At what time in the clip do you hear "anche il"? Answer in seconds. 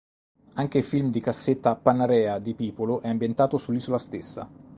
0.55-0.83